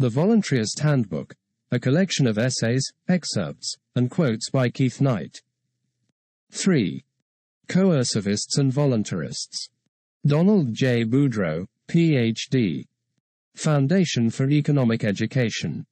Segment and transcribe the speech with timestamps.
[0.00, 1.34] The Voluntaryist Handbook,
[1.72, 5.42] a collection of essays, excerpts, and quotes by Keith Knight.
[6.52, 7.02] 3.
[7.66, 9.70] Coercivists and Voluntarists.
[10.24, 11.04] Donald J.
[11.04, 12.86] Boudreaux, Ph.D.
[13.56, 15.84] Foundation for Economic Education.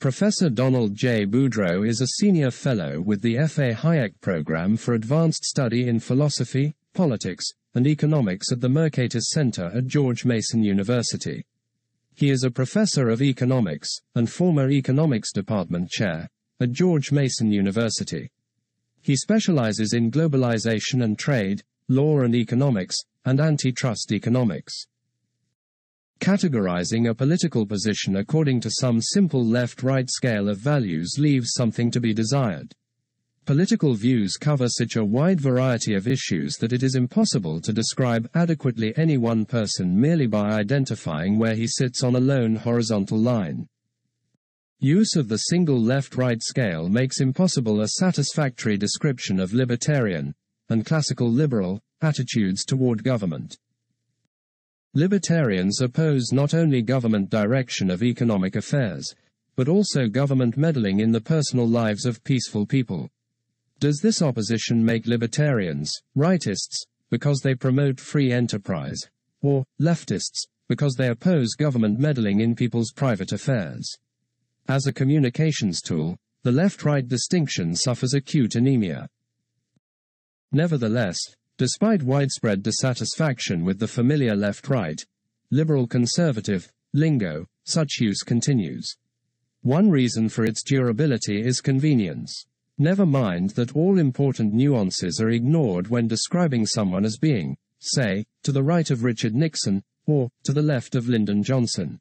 [0.00, 1.24] Professor Donald J.
[1.24, 3.72] Boudreaux is a senior fellow with the F.A.
[3.72, 9.86] Hayek Program for Advanced Study in Philosophy, Politics, and Economics at the Mercatus Center at
[9.86, 11.46] George Mason University.
[12.16, 16.28] He is a professor of economics and former economics department chair
[16.60, 18.30] at George Mason University.
[19.02, 24.86] He specializes in globalization and trade, law and economics, and antitrust economics.
[26.20, 32.00] Categorizing a political position according to some simple left-right scale of values leaves something to
[32.00, 32.72] be desired.
[33.46, 38.26] Political views cover such a wide variety of issues that it is impossible to describe
[38.34, 43.68] adequately any one person merely by identifying where he sits on a lone horizontal line.
[44.80, 50.34] Use of the single left-right scale makes impossible a satisfactory description of libertarian
[50.70, 53.58] and classical liberal attitudes toward government.
[54.94, 59.14] Libertarians oppose not only government direction of economic affairs,
[59.54, 63.10] but also government meddling in the personal lives of peaceful people.
[63.80, 69.00] Does this opposition make libertarians rightists because they promote free enterprise,
[69.42, 73.86] or leftists because they oppose government meddling in people's private affairs?
[74.68, 79.08] As a communications tool, the left-right distinction suffers acute anemia.
[80.52, 81.18] Nevertheless,
[81.58, 85.04] despite widespread dissatisfaction with the familiar left-right,
[85.50, 88.96] liberal-conservative lingo, such use continues.
[89.62, 92.46] One reason for its durability is convenience.
[92.78, 98.50] Never mind that all important nuances are ignored when describing someone as being, say, to
[98.50, 102.00] the right of Richard Nixon, or to the left of Lyndon Johnson.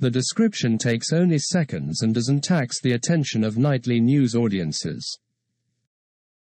[0.00, 5.18] The description takes only seconds and doesn't tax the attention of nightly news audiences.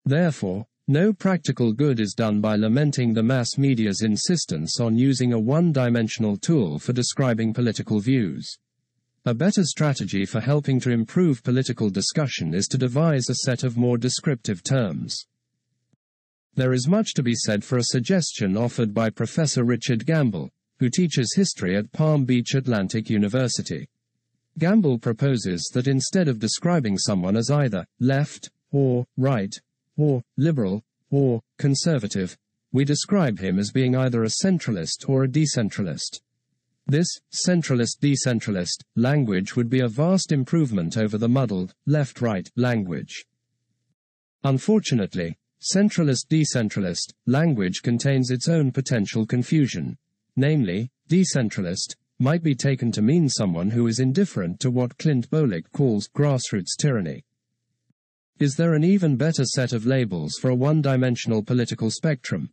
[0.06, 5.39] Therefore, no practical good is done by lamenting the mass media's insistence on using a
[5.39, 8.57] one-dimensional tool for describing political views.
[9.25, 13.75] A better strategy for helping to improve political discussion is to devise a set of
[13.75, 15.25] more descriptive terms.
[16.56, 20.50] There is much to be said for a suggestion offered by Professor Richard Gamble,
[20.80, 23.90] who teaches history at Palm Beach Atlantic University.
[24.57, 29.53] Gamble proposes that instead of describing someone as either left, or right,
[29.97, 30.81] or liberal,
[31.12, 32.38] or conservative,
[32.72, 36.22] we describe him as being either a centralist or a decentralist.
[36.89, 43.25] This centralist-decentralist language would be a vast improvement over the muddled left-right language.
[44.44, 50.00] Unfortunately, centralist-decentralist language contains its own potential confusion.
[50.35, 55.71] Namely, decentralist might be taken to mean someone who is indifferent to what Clint Bolick
[55.71, 57.23] calls grassroots tyranny.
[58.39, 62.50] Is there an even better set of labels for a one-dimensional political spectrum?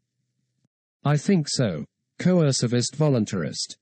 [1.06, 1.86] I think so.
[2.20, 3.76] Coercivist voluntarist.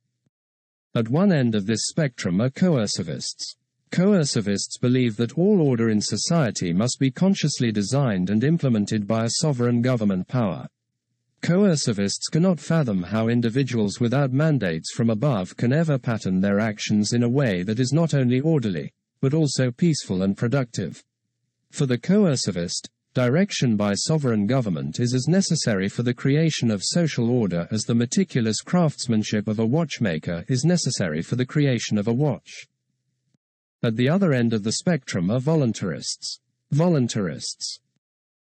[0.97, 3.57] At one end of this spectrum are coercivists.
[3.91, 9.31] Coercivists believe that all order in society must be consciously designed and implemented by a
[9.41, 10.69] sovereign government power.
[11.43, 17.25] Coercivists cannot fathom how individuals without mandates from above can ever pattern their actions in
[17.25, 21.03] a way that is not only orderly, but also peaceful and productive.
[21.73, 27.31] For the coercivist, Direction by sovereign government is as necessary for the creation of social
[27.31, 32.13] order as the meticulous craftsmanship of a watchmaker is necessary for the creation of a
[32.13, 32.67] watch.
[33.85, 36.41] At the other end of the spectrum are voluntarists.
[36.73, 37.79] Voluntarists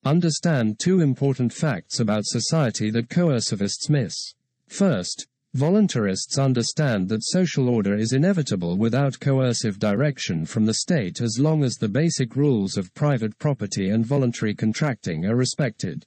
[0.03, 4.33] understand two important facts about society that coercivists miss.
[4.67, 11.39] First, Voluntarists understand that social order is inevitable without coercive direction from the state as
[11.39, 16.05] long as the basic rules of private property and voluntary contracting are respected.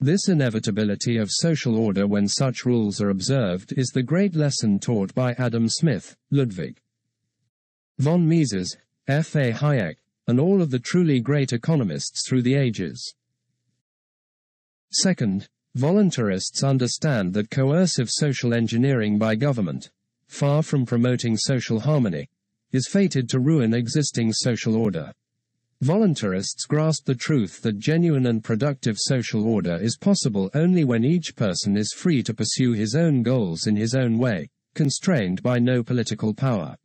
[0.00, 5.14] This inevitability of social order when such rules are observed is the great lesson taught
[5.14, 6.78] by Adam Smith, Ludwig
[7.98, 8.76] von Mises,
[9.08, 9.34] F.
[9.34, 9.52] A.
[9.52, 9.96] Hayek,
[10.28, 13.14] and all of the truly great economists through the ages.
[14.90, 19.90] Second, Voluntarists understand that coercive social engineering by government,
[20.28, 22.28] far from promoting social harmony,
[22.70, 25.12] is fated to ruin existing social order.
[25.82, 31.34] Voluntarists grasp the truth that genuine and productive social order is possible only when each
[31.34, 35.82] person is free to pursue his own goals in his own way, constrained by no
[35.82, 36.76] political power.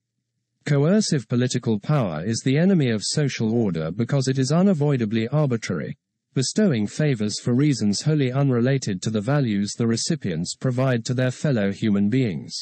[0.66, 5.96] Coercive political power is the enemy of social order because it is unavoidably arbitrary,
[6.40, 11.70] bestowing favors for reasons wholly unrelated to the values the recipients provide to their fellow
[11.70, 12.56] human beings.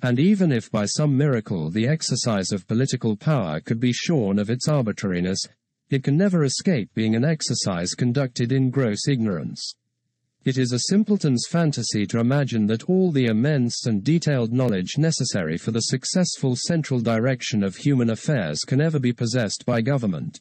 [0.00, 4.48] And even if by some miracle the exercise of political power could be shorn of
[4.48, 5.38] its arbitrariness,
[5.90, 9.74] it can never escape being an exercise conducted in gross ignorance.
[10.46, 15.58] It is a simpleton's fantasy to imagine that all the immense and detailed knowledge necessary
[15.58, 20.40] for the successful central direction of human affairs can ever be possessed by government.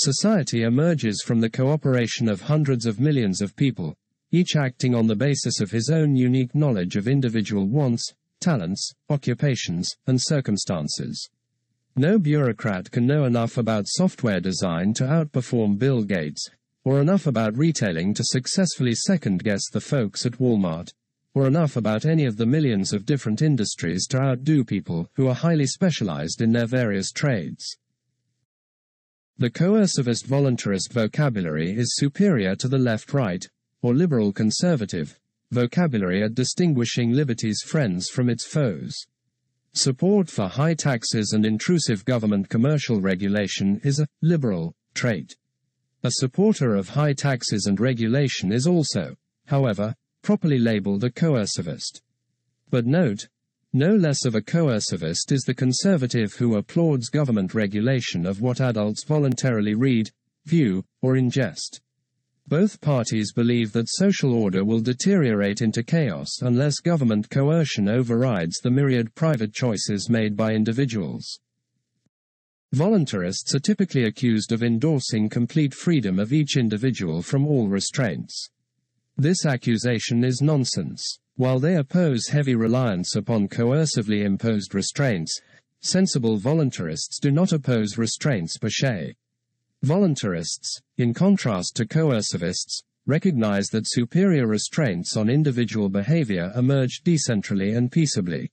[0.00, 3.96] Society emerges from the cooperation of hundreds of millions of people,
[4.30, 9.96] each acting on the basis of his own unique knowledge of individual wants, talents, occupations,
[10.06, 11.28] and circumstances.
[11.96, 16.48] No bureaucrat can know enough about software design to outperform Bill Gates,
[16.84, 20.92] or enough about retailing to successfully second guess the folks at Walmart,
[21.34, 25.34] or enough about any of the millions of different industries to outdo people who are
[25.34, 27.76] highly specialized in their various trades.
[29.40, 33.46] The coercivist voluntarist vocabulary is superior to the left right,
[33.82, 35.16] or liberal conservative,
[35.52, 38.92] vocabulary at distinguishing liberty's friends from its foes.
[39.74, 45.36] Support for high taxes and intrusive government commercial regulation is a liberal trait.
[46.02, 49.14] A supporter of high taxes and regulation is also,
[49.46, 52.00] however, properly labeled a coercivist.
[52.70, 53.28] But note,
[53.72, 59.04] no less of a coercivist is the conservative who applauds government regulation of what adults
[59.04, 60.10] voluntarily read,
[60.46, 61.80] view, or ingest.
[62.46, 68.70] Both parties believe that social order will deteriorate into chaos unless government coercion overrides the
[68.70, 71.40] myriad private choices made by individuals.
[72.74, 78.48] Voluntarists are typically accused of endorsing complete freedom of each individual from all restraints.
[79.20, 81.18] This accusation is nonsense.
[81.34, 85.40] While they oppose heavy reliance upon coercively imposed restraints,
[85.80, 89.16] sensible voluntarists do not oppose restraints per se.
[89.84, 97.90] Voluntarists, in contrast to coercivists, recognize that superior restraints on individual behavior emerge decentrally and
[97.90, 98.52] peaceably.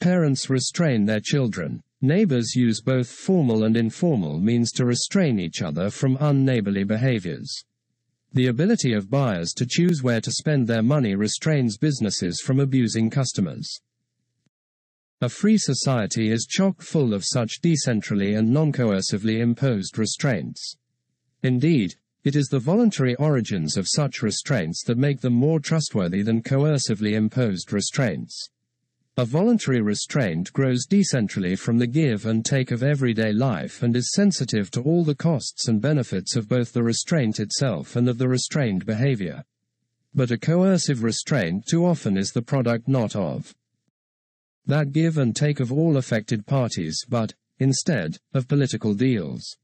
[0.00, 1.84] Parents restrain their children.
[2.02, 7.64] Neighbors use both formal and informal means to restrain each other from unneighborly behaviors.
[8.36, 13.08] The ability of buyers to choose where to spend their money restrains businesses from abusing
[13.08, 13.80] customers.
[15.22, 20.76] A free society is chock full of such decentrally and non-coercively imposed restraints.
[21.42, 21.94] Indeed,
[22.24, 27.14] it is the voluntary origins of such restraints that make them more trustworthy than coercively
[27.14, 28.50] imposed restraints.
[29.18, 34.12] A voluntary restraint grows decentrally from the give and take of everyday life and is
[34.12, 38.28] sensitive to all the costs and benefits of both the restraint itself and of the
[38.28, 39.42] restrained behavior.
[40.14, 43.54] But a coercive restraint too often is the product not of
[44.66, 49.56] that give and take of all affected parties but, instead, of political deals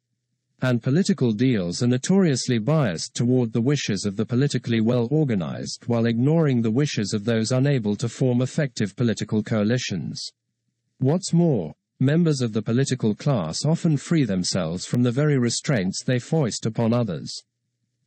[0.63, 6.07] and political deals are notoriously biased toward the wishes of the politically well organized while
[6.07, 10.33] ignoring the wishes of those unable to form effective political coalitions.
[10.99, 16.21] What's more, members of the political class often free themselves from the very restraints they
[16.21, 17.43] foist upon others.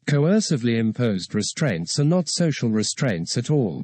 [0.08, 3.84] Coercively imposed restraints are not social restraints at all.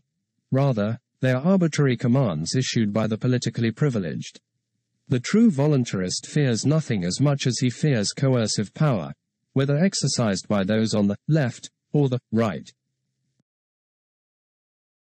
[0.50, 4.40] Rather, they are arbitrary commands issued by the politically privileged.
[5.12, 9.12] The true voluntarist fears nothing as much as he fears coercive power,
[9.52, 12.72] whether exercised by those on the left or the right.